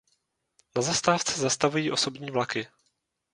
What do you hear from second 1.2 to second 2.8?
zastavují osobní vlaky.